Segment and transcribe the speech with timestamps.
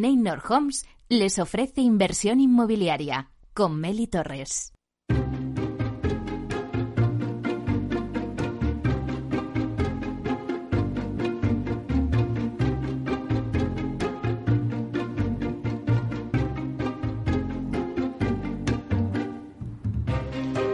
[0.00, 4.72] Neynor Homes les ofrece inversión inmobiliaria con Meli Torres.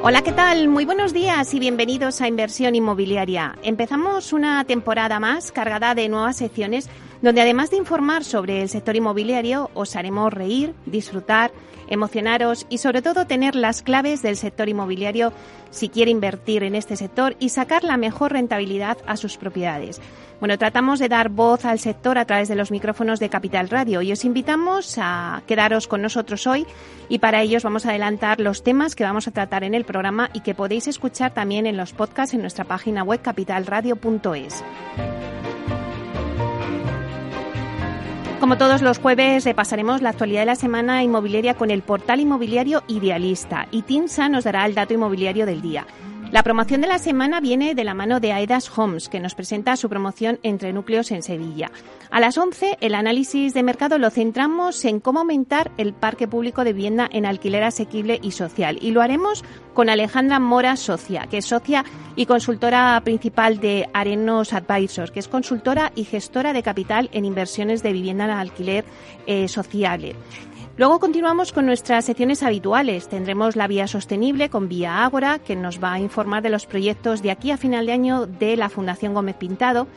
[0.02, 0.66] Hola, ¿qué tal?
[0.68, 3.54] Muy buenos días y bienvenidos a Inversión Inmobiliaria.
[3.62, 6.88] Empezamos una temporada más cargada de nuevas secciones
[7.22, 11.52] donde además de informar sobre el sector inmobiliario, os haremos reír, disfrutar,
[11.88, 15.32] emocionaros y sobre todo tener las claves del sector inmobiliario
[15.70, 20.00] si quiere invertir en este sector y sacar la mejor rentabilidad a sus propiedades.
[20.38, 24.00] Bueno, tratamos de dar voz al sector a través de los micrófonos de Capital Radio
[24.00, 26.66] y os invitamos a quedaros con nosotros hoy
[27.10, 30.30] y para ellos vamos a adelantar los temas que vamos a tratar en el programa
[30.32, 34.64] y que podéis escuchar también en los podcasts en nuestra página web capitalradio.es.
[38.40, 42.82] Como todos los jueves, repasaremos la actualidad de la semana inmobiliaria con el portal inmobiliario
[42.88, 45.86] Idealista y Tinsa nos dará el dato inmobiliario del día.
[46.30, 49.76] La promoción de la semana viene de la mano de Aedas Homes, que nos presenta
[49.76, 51.72] su promoción entre núcleos en Sevilla.
[52.08, 56.62] A las 11, el análisis de mercado lo centramos en cómo aumentar el parque público
[56.62, 58.78] de vivienda en alquiler asequible y social.
[58.80, 64.52] Y lo haremos con Alejandra Mora Socia, que es socia y consultora principal de Arenos
[64.52, 68.84] Advisors, que es consultora y gestora de capital en inversiones de vivienda en alquiler
[69.26, 70.14] eh, social.
[70.80, 73.06] Luego continuamos con nuestras secciones habituales.
[73.06, 77.20] Tendremos la vía sostenible con Vía Ágora, que nos va a informar de los proyectos
[77.20, 79.88] de aquí a final de año de la Fundación Gómez Pintado.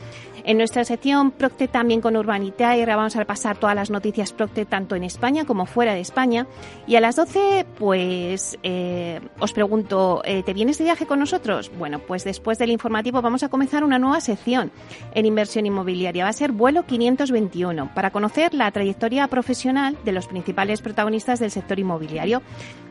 [0.46, 4.94] En nuestra sección Procte también con Urbanitae vamos a repasar todas las noticias Procte tanto
[4.94, 6.46] en España como fuera de España.
[6.86, 11.72] Y a las 12, pues eh, os pregunto, eh, ¿te vienes de viaje con nosotros?
[11.78, 14.70] Bueno, pues después del informativo vamos a comenzar una nueva sección
[15.14, 16.24] en inversión inmobiliaria.
[16.24, 21.52] Va a ser vuelo 521 para conocer la trayectoria profesional de los principales protagonistas del
[21.52, 22.42] sector inmobiliario.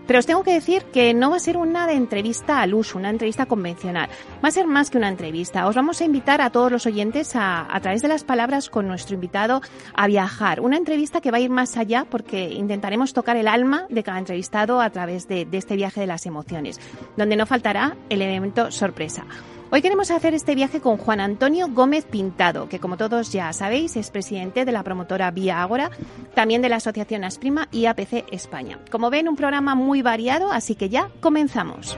[0.05, 2.97] Pero os tengo que decir que no va a ser una de entrevista al uso,
[2.97, 4.09] una entrevista convencional.
[4.43, 5.67] Va a ser más que una entrevista.
[5.67, 8.87] Os vamos a invitar a todos los oyentes a, a través de las palabras con
[8.87, 9.61] nuestro invitado
[9.93, 10.59] a viajar.
[10.59, 14.19] Una entrevista que va a ir más allá porque intentaremos tocar el alma de cada
[14.19, 16.79] entrevistado a través de, de este viaje de las emociones,
[17.17, 19.25] donde no faltará el elemento sorpresa.
[19.73, 23.95] Hoy queremos hacer este viaje con Juan Antonio Gómez Pintado, que como todos ya sabéis
[23.95, 25.89] es presidente de la promotora Vía Ágora,
[26.35, 28.77] también de la Asociación Asprima y APC España.
[28.91, 31.97] Como ven, un programa muy variado, así que ya comenzamos.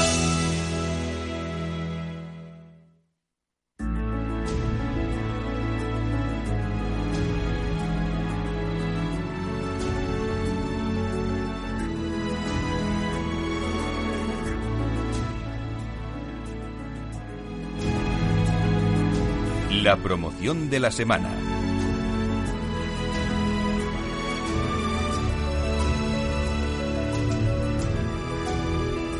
[19.91, 21.29] La promoción de la semana.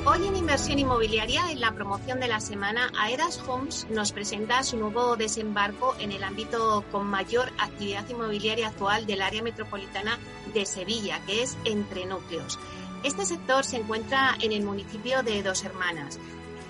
[0.05, 4.77] Hoy en Inversión Inmobiliaria, en la promoción de la semana, Aedas Homes nos presenta su
[4.77, 10.19] nuevo desembarco en el ámbito con mayor actividad inmobiliaria actual del área metropolitana
[10.53, 12.57] de Sevilla, que es Entre Núcleos.
[13.03, 16.17] Este sector se encuentra en el municipio de Dos Hermanas,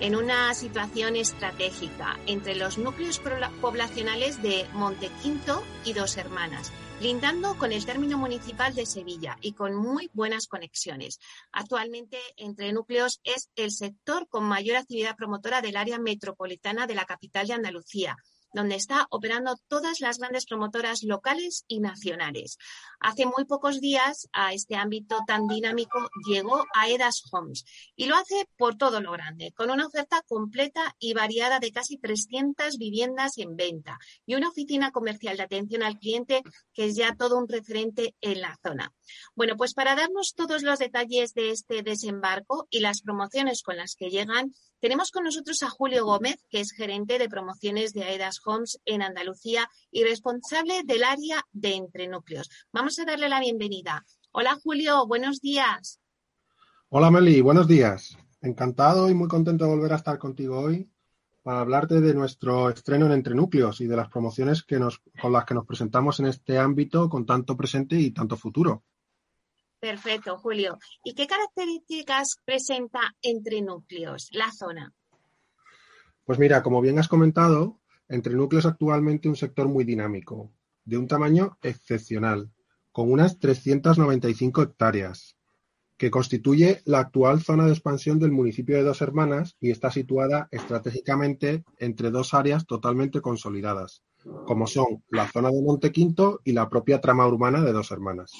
[0.02, 3.20] en una situación estratégica entre los núcleos
[3.60, 9.76] poblacionales de Montequinto y Dos Hermanas, lindando con el término municipal de Sevilla y con
[9.76, 11.20] muy buenas conexiones.
[11.52, 17.04] Actualmente, entre núcleos es el sector con mayor actividad promotora del área metropolitana de la
[17.04, 18.16] capital de Andalucía,
[18.52, 22.58] donde está operando todas las grandes promotoras locales y nacionales.
[23.00, 27.64] Hace muy pocos días a este ámbito tan dinámico llegó Aedas Homes
[27.96, 31.98] y lo hace por todo lo grande, con una oferta completa y variada de casi
[31.98, 37.14] 300 viviendas en venta y una oficina comercial de atención al cliente que es ya
[37.14, 38.92] todo un referente en la zona.
[39.34, 43.94] Bueno, pues para darnos todos los detalles de este desembarco y las promociones con las
[43.94, 44.52] que llegan,
[44.82, 49.02] tenemos con nosotros a Julio Gómez, que es gerente de promociones de Aedas Homes en
[49.02, 52.48] Andalucía y responsable del área de entrenúcleos.
[52.72, 54.04] Vamos a darle la bienvenida.
[54.32, 56.00] Hola Julio, buenos días.
[56.88, 58.16] Hola Meli, buenos días.
[58.40, 60.90] Encantado y muy contento de volver a estar contigo hoy
[61.42, 65.44] para hablarte de nuestro estreno en Entrenúcleos y de las promociones que nos, con las
[65.44, 68.84] que nos presentamos en este ámbito con tanto presente y tanto futuro.
[69.80, 70.78] Perfecto, Julio.
[71.02, 74.94] ¿Y qué características presenta entre núcleos la zona?
[76.24, 77.80] Pues mira, como bien has comentado,
[78.12, 80.52] entre núcleos actualmente un sector muy dinámico,
[80.84, 82.50] de un tamaño excepcional,
[82.92, 85.38] con unas 395 hectáreas,
[85.96, 90.48] que constituye la actual zona de expansión del municipio de Dos Hermanas y está situada
[90.50, 94.02] estratégicamente entre dos áreas totalmente consolidadas,
[94.46, 98.32] como son la zona de Montequinto y la propia trama urbana de Dos Hermanas.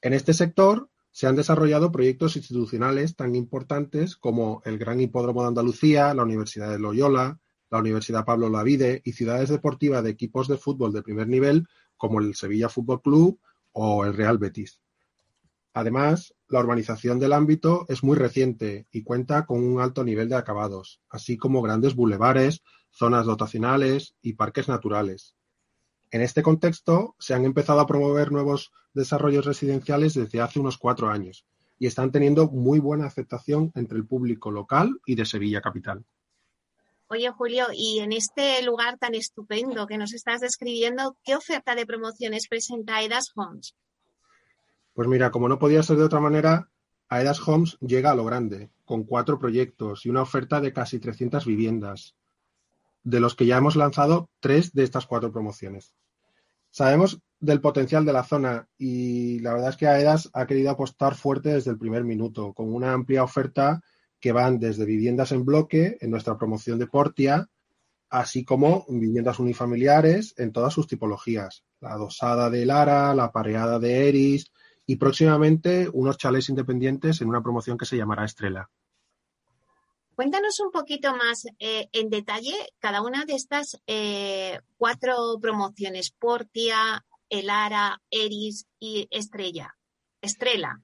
[0.00, 5.48] En este sector se han desarrollado proyectos institucionales tan importantes como el Gran Hipódromo de
[5.48, 7.38] Andalucía, la Universidad de Loyola,
[7.70, 11.66] la Universidad Pablo Lavide y ciudades deportivas de equipos de fútbol de primer nivel
[11.96, 13.40] como el Sevilla Fútbol Club
[13.72, 14.80] o el Real Betis.
[15.72, 20.36] Además, la urbanización del ámbito es muy reciente y cuenta con un alto nivel de
[20.36, 25.34] acabados, así como grandes bulevares, zonas dotacionales y parques naturales.
[26.10, 31.10] En este contexto, se han empezado a promover nuevos desarrollos residenciales desde hace unos cuatro
[31.10, 31.44] años
[31.78, 36.06] y están teniendo muy buena aceptación entre el público local y de Sevilla Capital.
[37.08, 41.86] Oye, Julio, y en este lugar tan estupendo que nos estás describiendo, ¿qué oferta de
[41.86, 43.76] promociones presenta Edas Homes?
[44.92, 46.68] Pues mira, como no podía ser de otra manera,
[47.08, 51.46] Aedas Homes llega a lo grande, con cuatro proyectos y una oferta de casi 300
[51.46, 52.16] viviendas,
[53.04, 55.94] de los que ya hemos lanzado tres de estas cuatro promociones.
[56.72, 61.14] Sabemos del potencial de la zona y la verdad es que AEDAS ha querido apostar
[61.14, 63.80] fuerte desde el primer minuto, con una amplia oferta
[64.20, 67.48] que van desde viviendas en bloque en nuestra promoción de Portia,
[68.08, 74.08] así como viviendas unifamiliares en todas sus tipologías, la dosada de Lara, la pareada de
[74.08, 74.52] Eris
[74.86, 78.70] y próximamente unos chalés independientes en una promoción que se llamará Estrella.
[80.14, 87.04] Cuéntanos un poquito más eh, en detalle cada una de estas eh, cuatro promociones, Portia,
[87.28, 89.76] Elara, Eris y Estrella.
[90.22, 90.80] Estrella.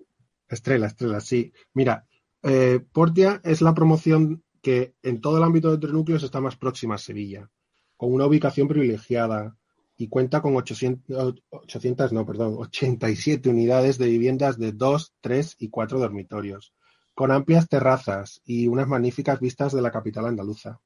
[0.49, 1.51] Estrella, Estrella, sí.
[1.73, 2.07] Mira,
[2.43, 6.57] eh, Portia es la promoción que en todo el ámbito de tres núcleos está más
[6.57, 7.51] próxima a Sevilla,
[7.97, 9.57] con una ubicación privilegiada
[9.97, 15.69] y cuenta con 800, 800 no, perdón, 87 unidades de viviendas de 2, 3 y
[15.69, 16.73] 4 dormitorios
[17.15, 20.81] con amplias terrazas y unas magníficas vistas de la capital andaluza.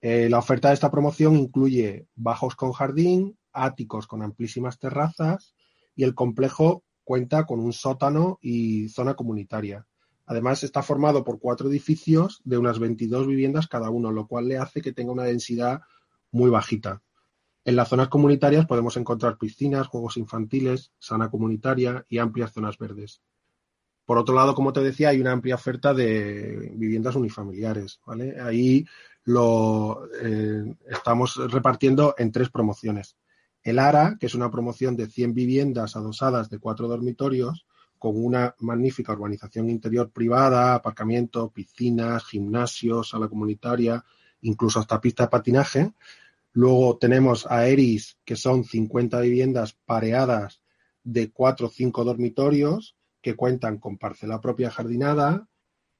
[0.00, 5.54] Eh, la oferta de esta promoción incluye bajos con jardín, áticos con amplísimas terrazas
[5.94, 9.86] y el complejo cuenta con un sótano y zona comunitaria.
[10.26, 14.58] Además, está formado por cuatro edificios de unas 22 viviendas cada uno, lo cual le
[14.58, 15.82] hace que tenga una densidad
[16.30, 17.02] muy bajita.
[17.64, 23.22] En las zonas comunitarias podemos encontrar piscinas, juegos infantiles, sana comunitaria y amplias zonas verdes.
[24.04, 28.00] Por otro lado, como te decía, hay una amplia oferta de viviendas unifamiliares.
[28.42, 28.84] Ahí
[29.24, 33.16] lo eh, estamos repartiendo en tres promociones.
[33.62, 37.66] El ARA, que es una promoción de 100 viviendas adosadas de cuatro dormitorios,
[38.04, 44.04] con una magnífica urbanización interior privada, aparcamiento, piscinas, gimnasios, sala comunitaria,
[44.42, 45.92] incluso hasta pista de patinaje.
[46.52, 50.60] Luego tenemos a Eris, que son 50 viviendas pareadas
[51.02, 55.48] de cuatro o cinco dormitorios que cuentan con parcela propia jardinada,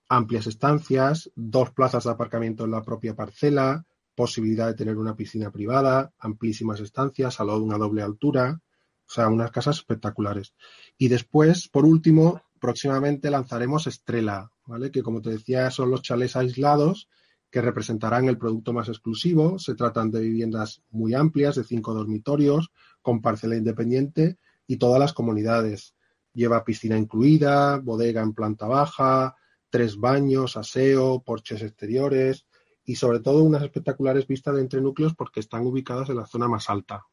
[0.07, 5.51] amplias estancias, dos plazas de aparcamiento en la propia parcela, posibilidad de tener una piscina
[5.51, 8.61] privada, amplísimas estancias, a una doble altura,
[9.07, 10.55] o sea, unas casas espectaculares.
[10.99, 14.91] Y después, por último, próximamente lanzaremos Estrella, ¿vale?
[14.91, 17.09] Que como te decía, son los chalés aislados
[17.51, 19.59] que representarán el producto más exclusivo.
[19.61, 25.13] Se tratan de viviendas muy amplias, de cinco dormitorios, con parcela independiente y todas las
[25.13, 25.95] comunidades.
[26.33, 29.37] Lleva piscina incluida, bodega en planta baja,
[29.71, 32.47] tres baños, aseo, porches exteriores
[32.85, 36.49] y sobre todo unas espectaculares vistas de entre núcleos porque están ubicadas en la zona
[36.49, 37.05] más alta.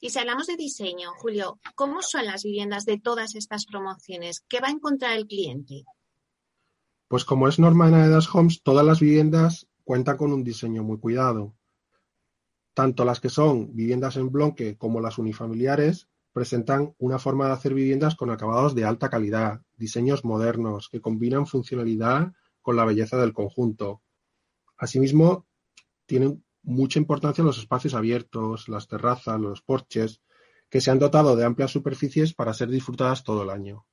[0.00, 4.44] Y si hablamos de diseño, Julio, ¿cómo son las viviendas de todas estas promociones?
[4.48, 5.84] ¿Qué va a encontrar el cliente?
[7.08, 10.98] Pues como es norma en Aedas Homes, todas las viviendas cuentan con un diseño muy
[10.98, 11.54] cuidado.
[12.72, 17.74] Tanto las que son viviendas en bloque como las unifamiliares presentan una forma de hacer
[17.74, 23.32] viviendas con acabados de alta calidad, diseños modernos que combinan funcionalidad con la belleza del
[23.32, 24.02] conjunto.
[24.76, 25.46] Asimismo,
[26.06, 30.20] tienen mucha importancia los espacios abiertos, las terrazas, los porches,
[30.68, 33.86] que se han dotado de amplias superficies para ser disfrutadas todo el año.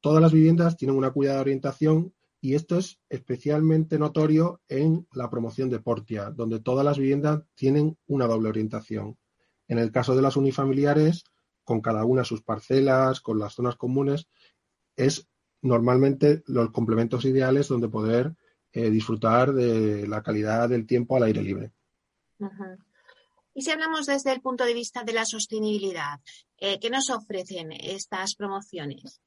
[0.00, 5.70] Todas las viviendas tienen una cuidada orientación y esto es especialmente notorio en la promoción
[5.70, 9.16] de Portia, donde todas las viviendas tienen una doble orientación.
[9.68, 11.24] En el caso de las unifamiliares,
[11.64, 14.28] con cada una sus parcelas, con las zonas comunes,
[14.96, 15.28] es
[15.60, 18.34] normalmente los complementos ideales donde poder
[18.72, 21.72] eh, disfrutar de la calidad del tiempo al aire libre.
[23.54, 26.20] Y si hablamos desde el punto de vista de la sostenibilidad,
[26.58, 29.20] eh, ¿qué nos ofrecen estas promociones?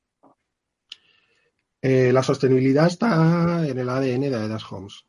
[1.81, 5.05] Eh, la sostenibilidad está en el ADN de Aedas Homes.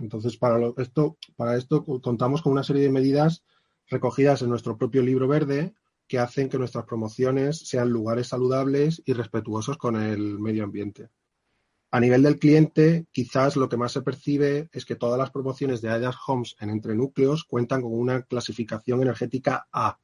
[0.00, 3.44] Entonces, para, esto, para esto contamos con una serie de medidas
[3.86, 5.74] recogidas en nuestro propio libro verde
[6.08, 11.10] que hacen que nuestras promociones sean lugares saludables y respetuosos con el medio ambiente.
[11.90, 15.80] A nivel del cliente, quizás lo que más se percibe es que todas las promociones
[15.80, 19.98] de Aedas Homes en entre núcleos cuentan con una clasificación energética A,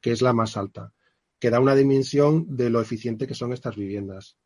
[0.00, 0.94] que es la más alta,
[1.38, 4.38] que da una dimensión de lo eficiente que son estas viviendas.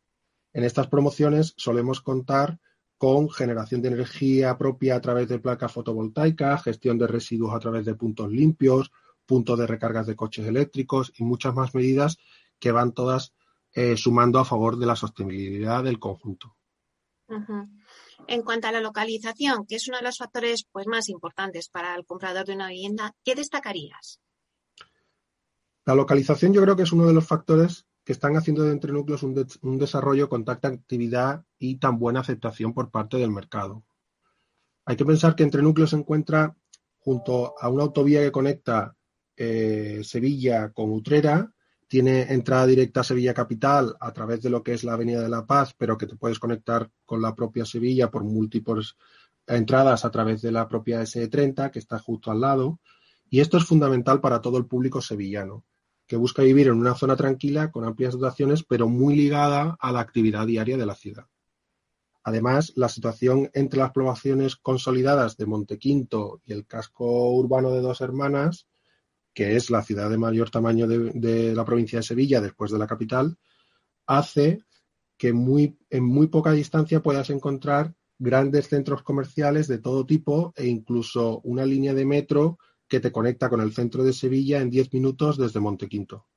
[0.51, 2.59] En estas promociones solemos contar
[2.97, 7.85] con generación de energía propia a través de placas fotovoltaicas, gestión de residuos a través
[7.85, 8.91] de puntos limpios,
[9.25, 12.17] puntos de recargas de coches eléctricos y muchas más medidas
[12.59, 13.33] que van todas
[13.71, 16.57] eh, sumando a favor de la sostenibilidad del conjunto.
[18.27, 21.95] En cuanto a la localización, que es uno de los factores pues, más importantes para
[21.95, 24.19] el comprador de una vivienda, ¿qué destacarías?
[25.85, 28.91] La localización yo creo que es uno de los factores que están haciendo de Entre
[28.91, 33.83] Núcleos un, desarrollo con tanta actividad y tan buena aceptación por parte del mercado.
[34.85, 36.55] Hay que pensar que Entre Núcleos se encuentra
[36.99, 38.95] junto a una autovía que conecta
[39.35, 41.52] eh, Sevilla con Utrera,
[41.93, 45.29] tiene entrada directa a Sevilla Capital a través de lo que es la Avenida de
[45.29, 48.97] la Paz, pero que te puedes conectar con la propia Sevilla por múltiples
[49.45, 52.79] entradas a través de la propia SE30, que está justo al lado.
[53.29, 55.65] Y esto es fundamental para todo el público sevillano,
[56.07, 59.99] que busca vivir en una zona tranquila, con amplias dotaciones, pero muy ligada a la
[59.99, 61.27] actividad diaria de la ciudad.
[62.23, 68.01] Además, la situación entre las poblaciones consolidadas de Montequinto y el casco urbano de Dos
[68.01, 68.65] Hermanas
[69.33, 72.87] que es la ciudad de mayor tamaño de, la provincia de Sevilla después de la
[72.87, 73.37] capital,
[74.05, 74.63] hace
[75.17, 80.67] que muy, en muy poca distancia puedas encontrar grandes centros comerciales de todo tipo e
[80.67, 84.93] incluso una línea de metro que te conecta con el centro de Sevilla en 10
[84.93, 86.27] minutos desde Montequinto.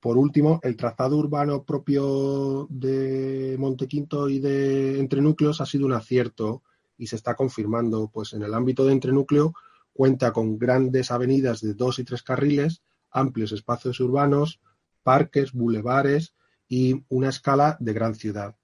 [0.00, 6.62] Por último, el trazado urbano propio de Montequinto y de Entrenúcleos ha sido un acierto
[6.96, 9.54] y se está confirmando, pues en el ámbito de Entrenúcleo
[9.96, 14.60] Cuenta con grandes avenidas de dos y tres carriles, amplios espacios urbanos,
[15.02, 16.34] parques, bulevares
[16.68, 18.54] y una escala de gran ciudad.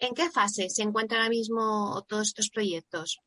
[0.00, 3.20] ¿En qué fase se encuentran ahora mismo todos estos proyectos?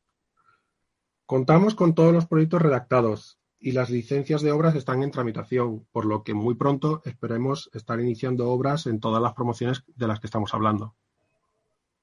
[1.24, 6.04] Contamos con todos los proyectos redactados y las licencias de obras están en tramitación, por
[6.04, 10.26] lo que muy pronto esperemos estar iniciando obras en todas las promociones de las que
[10.26, 10.94] estamos hablando.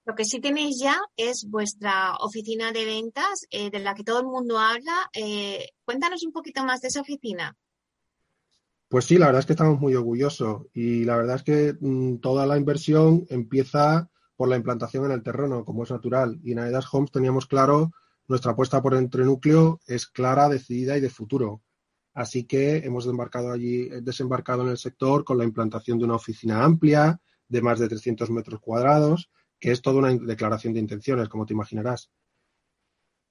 [0.06, 4.20] Lo que sí tenéis ya es vuestra oficina de ventas eh, de la que todo
[4.20, 5.10] el mundo habla.
[5.14, 7.56] Eh, cuéntanos un poquito más de esa oficina.
[8.88, 12.18] Pues sí, la verdad es que estamos muy orgullosos y la verdad es que mm,
[12.18, 16.40] toda la inversión empieza por la implantación en el terreno, como es natural.
[16.44, 17.92] Y en Aedas Homes teníamos claro,
[18.28, 21.62] nuestra apuesta por entrenúcleo es clara, decidida y de futuro.
[22.14, 26.64] Así que hemos desembarcado allí, desembarcado en el sector con la implantación de una oficina
[26.64, 29.30] amplia de más de 300 metros cuadrados,
[29.62, 32.10] que es toda una declaración de intenciones, como te imaginarás.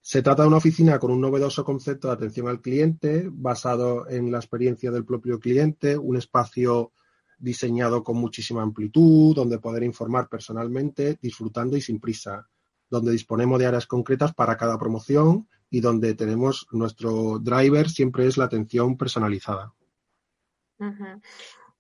[0.01, 4.31] Se trata de una oficina con un novedoso concepto de atención al cliente, basado en
[4.31, 6.93] la experiencia del propio cliente, un espacio
[7.37, 12.49] diseñado con muchísima amplitud, donde poder informar personalmente, disfrutando y sin prisa,
[12.89, 18.37] donde disponemos de áreas concretas para cada promoción y donde tenemos nuestro driver siempre es
[18.37, 19.75] la atención personalizada.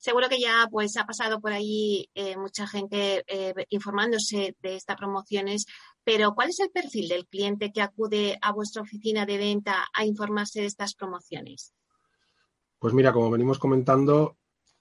[0.01, 4.97] Seguro que ya pues ha pasado por ahí eh, mucha gente eh, informándose de estas
[4.97, 5.67] promociones,
[6.03, 10.07] pero ¿cuál es el perfil del cliente que acude a vuestra oficina de venta a
[10.07, 11.75] informarse de estas promociones?
[12.79, 14.39] Pues mira, como venimos comentando,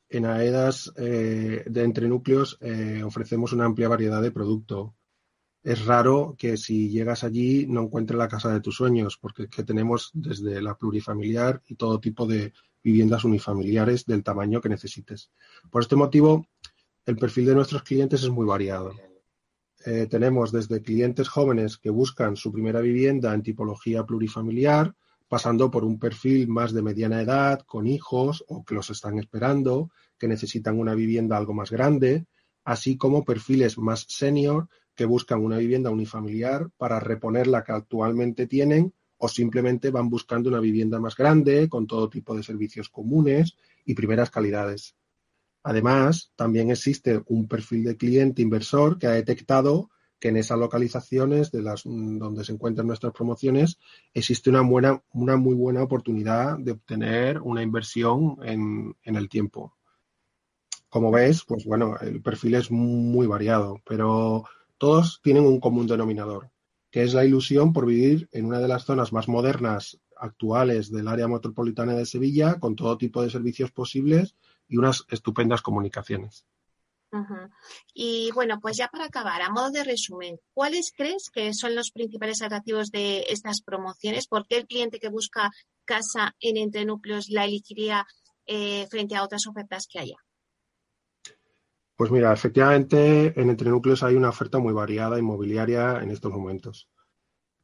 [0.07, 2.57] en AEDAS eh, de entre núcleos
[3.03, 4.95] ofrecemos una amplia variedad de producto
[5.69, 10.09] es raro que si llegas allí no encuentres la casa de tus sueños, porque tenemos
[10.15, 15.29] desde la plurifamiliar y todo tipo de viviendas unifamiliares del tamaño que necesites.
[15.69, 16.47] Por este motivo,
[17.05, 18.93] el perfil de nuestros clientes es muy variado.
[19.85, 24.95] Eh, tenemos desde clientes jóvenes que buscan su primera vivienda en tipología plurifamiliar,
[25.27, 29.91] pasando por un perfil más de mediana edad, con hijos o que los están esperando,
[30.17, 32.25] que necesitan una vivienda algo más grande,
[32.63, 34.67] así como perfiles más senior
[34.99, 40.49] que buscan una vivienda unifamiliar para reponer la que actualmente tienen o simplemente van buscando
[40.49, 44.97] una vivienda más grande con todo tipo de servicios comunes y primeras calidades.
[45.63, 49.89] Además, también existe un perfil de cliente inversor que ha detectado
[50.19, 53.79] que en esas localizaciones de las mm, donde se encuentran nuestras promociones
[54.13, 59.77] existe una buena, una muy buena oportunidad de obtener una inversión en, en el tiempo.
[60.89, 64.43] Como ves, pues bueno, el perfil es muy variado, pero
[64.79, 66.49] todos tienen un común denominador,
[66.89, 71.07] que es la ilusión por vivir en una de las zonas más modernas actuales del
[71.07, 74.35] área metropolitana de Sevilla, con todo tipo de servicios posibles
[74.67, 76.45] y unas estupendas comunicaciones.
[77.93, 81.91] Y bueno, pues ya para acabar, a modo de resumen, ¿cuáles crees que son los
[81.91, 84.27] principales atractivos de estas promociones?
[84.27, 85.51] ¿Por qué el cliente que busca
[85.85, 88.05] casa en entrenúcleos la elegiría
[88.45, 90.17] eh, frente a otras ofertas que haya?
[91.99, 96.87] Pues mira, efectivamente en Entre Núcleos hay una oferta muy variada inmobiliaria en estos momentos.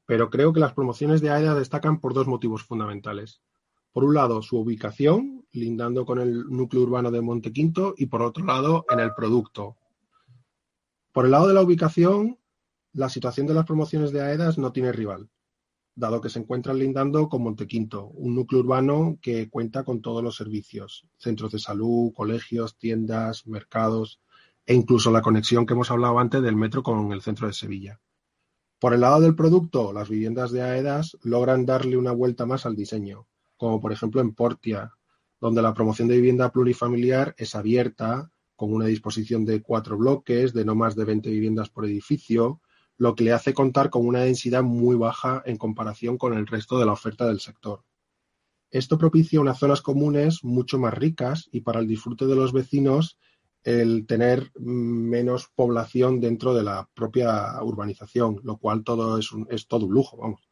[0.05, 3.41] Pero creo que las promociones de AEDA destacan por dos motivos fundamentales.
[3.93, 8.43] Por un lado, su ubicación, lindando con el núcleo urbano de Montequinto, y por otro
[8.43, 9.77] lado, en el producto.
[11.13, 12.37] Por el lado de la ubicación,
[12.91, 15.29] la situación de las promociones de AEDAS no tiene rival,
[15.95, 20.35] dado que se encuentran lindando con Montequinto, un núcleo urbano que cuenta con todos los
[20.35, 24.19] servicios, centros de salud, colegios, tiendas, mercados,
[24.65, 27.99] e incluso la conexión que hemos hablado antes del metro con el centro de Sevilla.
[28.79, 32.75] Por el lado del producto, las viviendas de AEDAS logran darle una vuelta más al
[32.75, 34.93] diseño, como por ejemplo en Portia,
[35.39, 40.65] donde la promoción de vivienda plurifamiliar es abierta, con una disposición de cuatro bloques, de
[40.65, 42.61] no más de 20 viviendas por edificio,
[42.97, 46.79] lo que le hace contar con una densidad muy baja en comparación con el resto
[46.79, 47.83] de la oferta del sector.
[48.71, 53.17] Esto propicia unas zonas comunes mucho más ricas y para el disfrute de los vecinos
[53.65, 59.67] el tener menos población dentro de la propia urbanización, lo cual todo es, un, es
[59.67, 60.47] todo un lujo, vamos.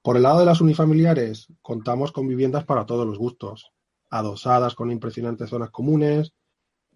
[0.00, 3.72] Por el lado de las unifamiliares, contamos con viviendas para todos los gustos,
[4.10, 6.32] adosadas con impresionantes zonas comunes,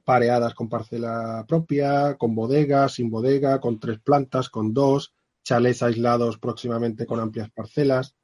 [0.04, 6.38] pareadas con parcela propia, con bodega, sin bodega, con tres plantas, con dos, chalés aislados
[6.38, 8.14] próximamente con amplias parcelas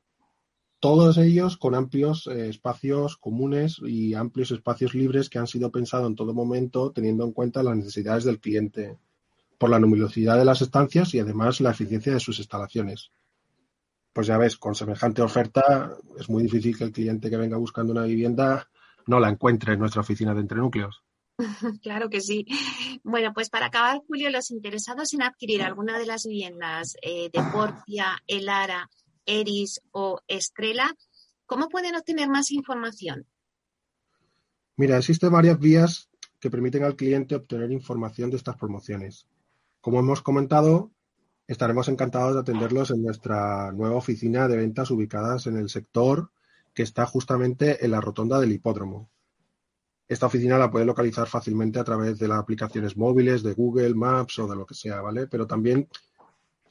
[0.80, 6.06] todos ellos con amplios eh, espacios comunes y amplios espacios libres que han sido pensados
[6.08, 8.96] en todo momento teniendo en cuenta las necesidades del cliente
[9.58, 13.10] por la numerosidad de las estancias y además la eficiencia de sus instalaciones.
[14.12, 17.92] Pues ya ves, con semejante oferta es muy difícil que el cliente que venga buscando
[17.92, 18.68] una vivienda
[19.06, 21.02] no la encuentre en nuestra oficina de entrenúcleos.
[21.82, 22.46] Claro que sí.
[23.04, 27.42] Bueno, pues para acabar, Julio, los interesados en adquirir alguna de las viviendas eh, de
[27.52, 28.88] Portia, Elara,
[29.28, 30.96] Eris o Estrella,
[31.46, 33.26] ¿cómo pueden obtener más información?
[34.76, 36.08] Mira, existen varias vías
[36.40, 39.26] que permiten al cliente obtener información de estas promociones.
[39.80, 40.92] Como hemos comentado,
[41.46, 46.30] estaremos encantados de atenderlos en nuestra nueva oficina de ventas ubicadas en el sector
[46.74, 49.10] que está justamente en la rotonda del hipódromo.
[50.06, 54.38] esta oficina la puede localizar fácilmente a través de las aplicaciones móviles, de Google Maps
[54.38, 55.26] o de lo que sea, ¿vale?
[55.26, 55.88] Pero también,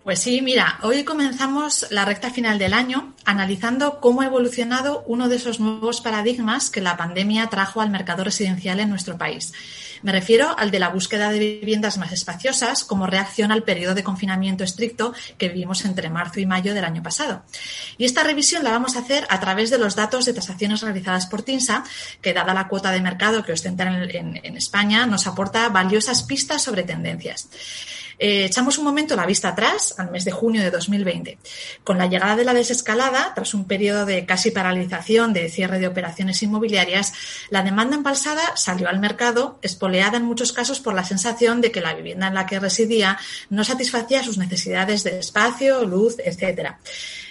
[0.08, 5.28] Pues sí, mira, hoy comenzamos la recta final del año analizando cómo ha evolucionado uno
[5.28, 9.52] de esos nuevos paradigmas que la pandemia trajo al mercado residencial en nuestro país.
[10.04, 14.04] Me refiero al de la búsqueda de viviendas más espaciosas como reacción al periodo de
[14.06, 17.44] confinamiento estricto que vivimos entre marzo y mayo del año pasado.
[17.98, 21.26] Y esta revisión la vamos a hacer a través de los datos de tasaciones realizadas
[21.26, 21.84] por TINSA,
[22.22, 26.64] que dada la cuota de mercado que ostenta en, en España, nos aporta valiosas pistas
[26.64, 27.50] sobre tendencias.
[28.20, 31.38] Eh, echamos un momento la vista atrás al mes de junio de 2020.
[31.84, 35.88] Con la llegada de la desescalada, tras un periodo de casi paralización de cierre de
[35.88, 37.14] operaciones inmobiliarias,
[37.50, 41.82] la demanda empalsada salió al mercado, espoleada en muchos casos por la sensación de que
[41.82, 43.18] la vivienda en la que residía
[43.50, 46.80] no satisfacía sus necesidades de espacio, luz, etcétera.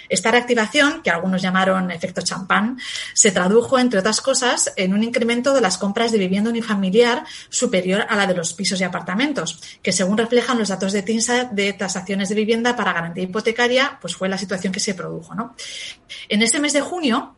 [0.09, 2.77] Esta reactivación, que algunos llamaron efecto champán,
[3.13, 8.05] se tradujo, entre otras cosas, en un incremento de las compras de vivienda unifamiliar superior
[8.09, 11.73] a la de los pisos y apartamentos, que según reflejan los datos de TINSA de
[11.73, 15.33] tasaciones de vivienda para garantía hipotecaria, pues fue la situación que se produjo.
[15.35, 15.55] ¿no?
[16.29, 17.36] En este mes de junio,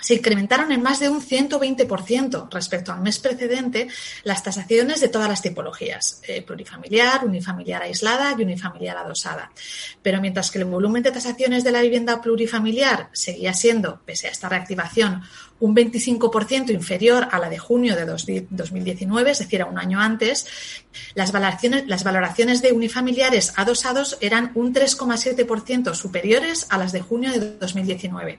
[0.00, 3.88] se incrementaron en más de un 120% respecto al mes precedente
[4.24, 9.50] las tasaciones de todas las tipologías, eh, plurifamiliar, unifamiliar aislada y unifamiliar adosada.
[10.02, 14.30] Pero mientras que el volumen de tasaciones de la vivienda plurifamiliar seguía siendo, pese a
[14.30, 15.22] esta reactivación,
[15.60, 20.46] un 25% inferior a la de junio de 2019, es decir, a un año antes,
[21.14, 28.38] las valoraciones, de unifamiliares adosados eran un 3,7% superiores a las de junio de 2019.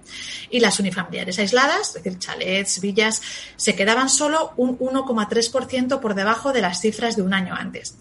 [0.49, 3.21] Y las unifamiliares aisladas, es decir, chalets, villas,
[3.55, 7.95] se quedaban solo un 1,3% por debajo de las cifras de un año antes.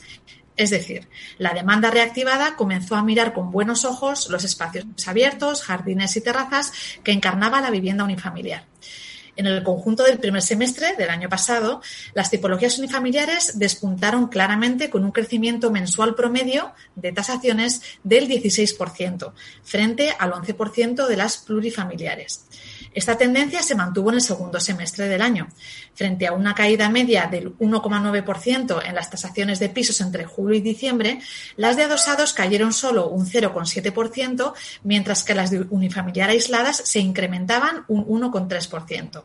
[0.57, 6.17] Es decir, la demanda reactivada comenzó a mirar con buenos ojos los espacios abiertos, jardines
[6.17, 8.67] y terrazas que encarnaba la vivienda unifamiliar.
[9.37, 11.83] En el conjunto del primer semestre del año pasado,
[12.15, 20.15] las tipologías unifamiliares despuntaron claramente con un crecimiento mensual promedio de tasaciones del 16%, frente
[20.19, 22.47] al 11% de las plurifamiliares.
[22.93, 25.49] Esta tendencia se mantuvo en el segundo semestre del año,
[25.95, 30.61] frente a una caída media del 1,9% en las tasaciones de pisos entre julio y
[30.61, 31.21] diciembre,
[31.57, 37.85] las de adosados cayeron solo un 0,7%, mientras que las de unifamiliar aisladas se incrementaban
[37.87, 39.23] un 1,3%.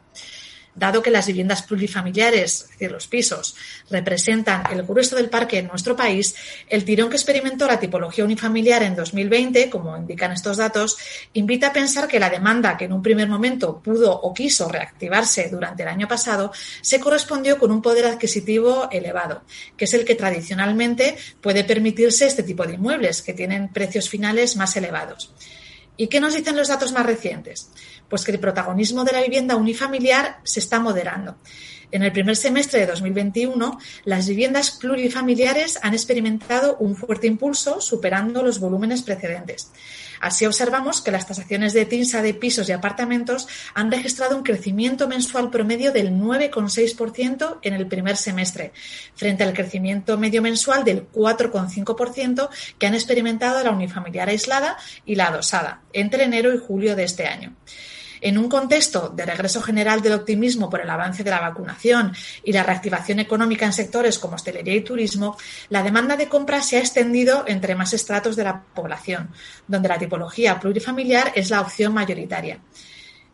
[0.75, 3.55] Dado que las viviendas plurifamiliares, es decir, los pisos,
[3.89, 6.35] representan el grueso del parque en nuestro país,
[6.67, 10.97] el tirón que experimentó la tipología unifamiliar en 2020, como indican estos datos,
[11.33, 15.49] invita a pensar que la demanda que en un primer momento pudo o quiso reactivarse
[15.49, 19.43] durante el año pasado se correspondió con un poder adquisitivo elevado,
[19.77, 24.55] que es el que tradicionalmente puede permitirse este tipo de inmuebles, que tienen precios finales
[24.55, 25.33] más elevados.
[25.97, 27.69] ¿Y qué nos dicen los datos más recientes?
[28.09, 31.37] Pues que el protagonismo de la vivienda unifamiliar se está moderando.
[31.91, 38.43] En el primer semestre de 2021, las viviendas plurifamiliares han experimentado un fuerte impulso, superando
[38.43, 39.71] los volúmenes precedentes.
[40.19, 45.07] Así observamos que las tasaciones de TINSA de pisos y apartamentos han registrado un crecimiento
[45.07, 48.71] mensual promedio del 9,6% en el primer semestre,
[49.15, 55.27] frente al crecimiento medio mensual del 4,5% que han experimentado la unifamiliar aislada y la
[55.27, 57.55] adosada entre enero y julio de este año.
[58.21, 62.51] En un contexto de regreso general del optimismo por el avance de la vacunación y
[62.51, 65.37] la reactivación económica en sectores como hostelería y turismo,
[65.69, 69.29] la demanda de compra se ha extendido entre más estratos de la población,
[69.67, 72.59] donde la tipología plurifamiliar es la opción mayoritaria.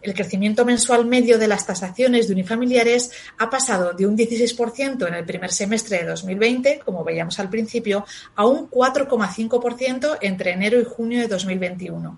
[0.02, 5.14] El crecimiento mensual medio de las tasaciones de unifamiliares ha pasado de un 16% en
[5.14, 8.04] el primer semestre de 2020, como veíamos al principio,
[8.36, 12.18] a un 4,5% entre enero y junio de 2021.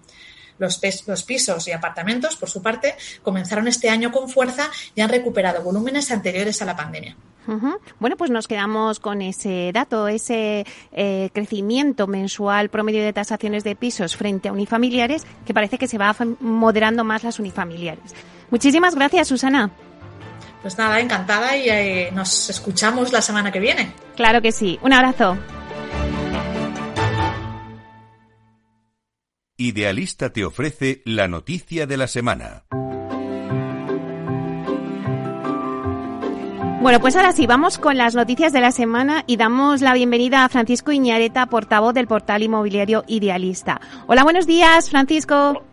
[0.57, 0.79] Los,
[1.25, 6.11] pisos y apartamentos, por su parte, comenzaron este año con fuerza y han recuperado volúmenes
[6.11, 7.15] anteriores a la pandemia.
[7.99, 13.75] Bueno, pues nos quedamos con ese dato, ese eh, crecimiento mensual promedio de tasaciones de
[13.75, 18.13] pisos frente a unifamiliares, que parece que se va moderando más las unifamiliares.
[18.49, 19.71] Muchísimas gracias, Susana.
[20.61, 23.91] Pues nada, encantada y eh, nos escuchamos la semana que viene.
[24.15, 24.79] Claro que sí.
[24.81, 25.37] Un abrazo.
[29.55, 32.63] Idealista te ofrece la noticia de la semana.
[36.81, 40.43] Bueno, pues ahora sí, vamos con las noticias de la semana y damos la bienvenida
[40.43, 43.79] a Francisco Iñareta, portavoz del portal inmobiliario Idealista.
[44.07, 45.63] Hola, buenos días, Francisco.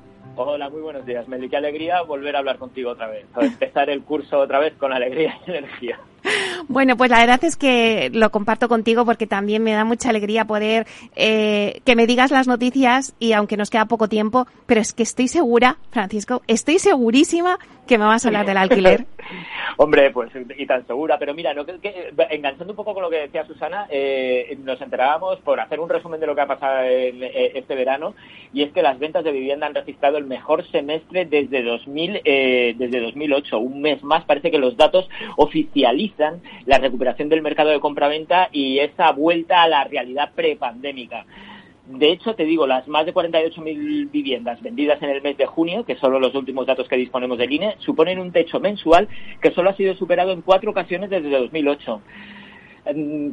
[0.42, 1.50] Hola, muy buenos días, Meli.
[1.50, 4.90] Qué alegría volver a hablar contigo otra vez, a empezar el curso otra vez con
[4.90, 6.00] alegría y energía.
[6.66, 10.46] Bueno, pues la verdad es que lo comparto contigo porque también me da mucha alegría
[10.46, 14.94] poder eh, que me digas las noticias y aunque nos queda poco tiempo, pero es
[14.94, 19.04] que estoy segura, Francisco, estoy segurísima que me vas a hablar del alquiler.
[19.76, 23.20] Hombre, pues y tan segura, pero mira, no, que, enganchando un poco con lo que
[23.20, 27.22] decía Susana, eh, nos enterábamos por hacer un resumen de lo que ha pasado en,
[27.22, 28.14] eh, este verano
[28.52, 33.00] y es que las ventas de vivienda han registrado el mejor semestre desde 2000, desde
[33.00, 34.24] 2008, un mes más.
[34.24, 39.68] Parece que los datos oficializan la recuperación del mercado de compraventa y esa vuelta a
[39.68, 41.24] la realidad prepandémica.
[41.92, 45.84] De hecho, te digo, las más de 48.000 viviendas vendidas en el mes de junio,
[45.84, 49.08] que son los últimos datos que disponemos del INE, suponen un techo mensual
[49.42, 52.00] que solo ha sido superado en cuatro ocasiones desde 2008.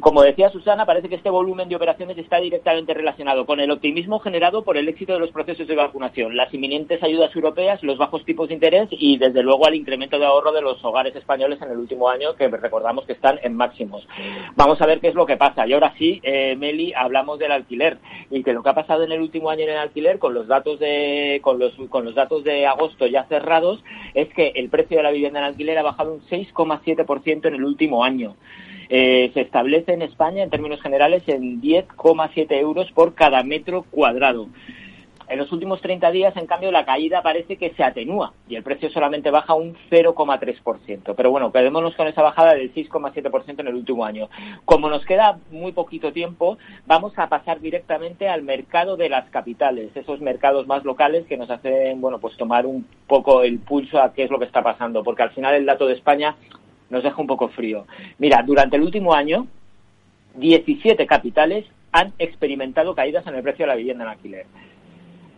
[0.00, 4.18] Como decía Susana, parece que este volumen de operaciones está directamente relacionado con el optimismo
[4.18, 8.24] generado por el éxito de los procesos de vacunación, las inminentes ayudas europeas, los bajos
[8.24, 11.70] tipos de interés y, desde luego, al incremento de ahorro de los hogares españoles en
[11.70, 14.06] el último año, que recordamos que están en máximos.
[14.54, 15.66] Vamos a ver qué es lo que pasa.
[15.66, 17.98] Y ahora sí, eh, Meli, hablamos del alquiler
[18.30, 20.46] y que lo que ha pasado en el último año en el alquiler, con los
[20.46, 23.82] datos de, con los, con los datos de agosto ya cerrados,
[24.14, 27.64] es que el precio de la vivienda en alquiler ha bajado un 6,7% en el
[27.64, 28.36] último año.
[28.88, 34.48] Eh, se establece en España, en términos generales, en 10,7 euros por cada metro cuadrado.
[35.28, 38.62] En los últimos 30 días, en cambio, la caída parece que se atenúa y el
[38.62, 41.14] precio solamente baja un 0,3%.
[41.14, 44.30] Pero bueno, quedémonos con esa bajada del 6,7% en el último año.
[44.64, 49.94] Como nos queda muy poquito tiempo, vamos a pasar directamente al mercado de las capitales,
[49.94, 54.14] esos mercados más locales que nos hacen, bueno, pues tomar un poco el pulso a
[54.14, 56.36] qué es lo que está pasando, porque al final el dato de España
[56.90, 57.86] nos deja un poco frío.
[58.18, 59.46] Mira, durante el último año,
[60.36, 64.46] 17 capitales han experimentado caídas en el precio de la vivienda en alquiler.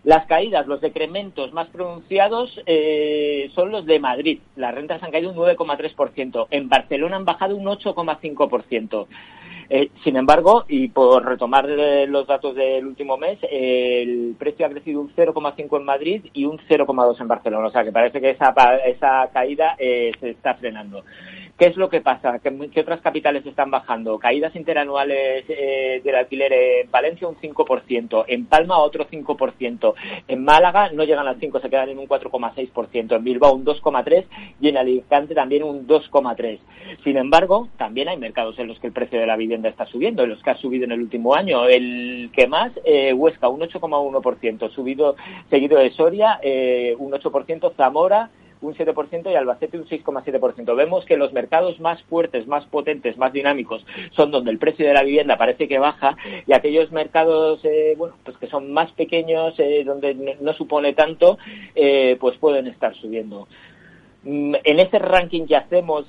[0.03, 4.41] Las caídas, los decrementos más pronunciados eh, son los de Madrid.
[4.57, 6.47] Las rentas han caído un 9,3%.
[6.51, 9.07] En Barcelona han bajado un 8,5%.
[9.73, 14.71] Eh, sin embargo, y por retomar eh, los datos del último mes, el precio ha
[14.71, 17.67] crecido un 0,5 en Madrid y un 0,2 en Barcelona.
[17.67, 18.55] O sea que parece que esa,
[18.87, 21.05] esa caída se está frenando.
[21.61, 22.39] ¿Qué es lo que pasa?
[22.39, 24.19] ¿Qué, otras capitales están bajando?
[24.19, 29.95] Caídas interanuales eh, del alquiler en Valencia un 5%, en Palma otro 5%,
[30.27, 34.25] en Málaga no llegan al 5, se quedan en un 4,6%, en Bilbao un 2,3%
[34.59, 36.61] y en Alicante también un 2,3%.
[37.05, 40.23] Sin embargo, también hay mercados en los que el precio de la vivienda está subiendo,
[40.23, 41.67] en los que ha subido en el último año.
[41.67, 45.15] El que más, eh, Huesca un 8,1%, subido
[45.51, 50.77] seguido de Soria eh, un 8%, Zamora un 7% y Albacete un 6,7%.
[50.77, 54.95] Vemos que los mercados más fuertes, más potentes, más dinámicos son donde el precio de
[54.95, 59.55] la vivienda parece que baja y aquellos mercados eh, bueno, pues que son más pequeños,
[59.59, 61.39] eh, donde no supone tanto,
[61.75, 63.49] eh, pues pueden estar subiendo.
[64.23, 66.05] Mm, en ese ranking que hacemos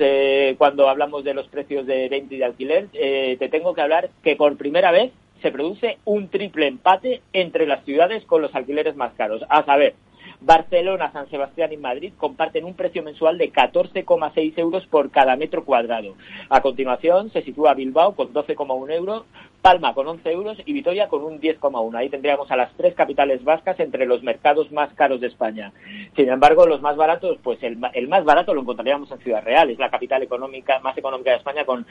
[0.58, 4.36] cuando hablamos de los precios de venta y de alquiler, te tengo que hablar que
[4.36, 5.12] por primera vez
[5.42, 9.42] se produce un triple empate entre las ciudades con los alquileres más caros.
[9.50, 9.96] A saber,
[10.42, 15.64] Barcelona, San Sebastián y Madrid comparten un precio mensual de 14,6 euros por cada metro
[15.64, 16.16] cuadrado.
[16.50, 19.24] A continuación se sitúa Bilbao con 12,1 euros,
[19.62, 21.96] Palma con 11 euros y Vitoria con un 10,1.
[21.96, 25.72] Ahí tendríamos a las tres capitales vascas entre los mercados más caros de España.
[26.16, 29.78] Sin embargo, los más baratos, pues el, más barato lo encontraríamos en Ciudad Real, es
[29.78, 31.86] la capital económica más económica de España con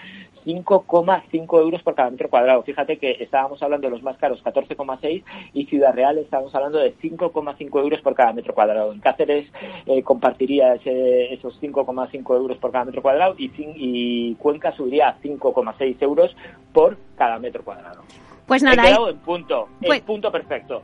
[0.44, 2.64] 5,5 euros por cada metro cuadrado.
[2.64, 6.96] Fíjate que estábamos hablando de los más caros 14,6 y Ciudad Real estábamos hablando de
[6.96, 8.92] 5,5 euros por cada metro cuadrado.
[8.92, 9.46] En Cáceres
[9.86, 16.02] eh, compartiría esos 5,5 euros por cada metro cuadrado y, y Cuenca subiría a 5,6
[16.02, 16.34] euros
[16.72, 18.02] por cada metro cuadrado.
[18.46, 20.82] Pues nada, He en punto, en pues punto perfecto.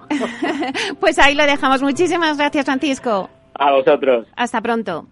[1.00, 1.82] pues ahí lo dejamos.
[1.82, 3.28] Muchísimas gracias, Francisco.
[3.54, 4.26] A vosotros.
[4.36, 5.06] Hasta pronto.